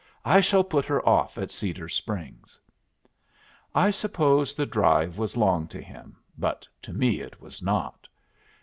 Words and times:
"I 0.25 0.39
shall 0.41 0.63
put 0.63 0.85
her 0.85 1.07
off 1.07 1.37
at 1.37 1.51
Cedar 1.51 1.87
Springs." 1.87 2.59
I 3.75 3.91
suppose 3.91 4.55
the 4.55 4.65
drive 4.65 5.19
was 5.19 5.37
long 5.37 5.67
to 5.67 5.79
him, 5.79 6.17
but 6.39 6.67
to 6.81 6.91
me 6.91 7.19
it 7.21 7.39
was 7.39 7.61
not. 7.61 8.07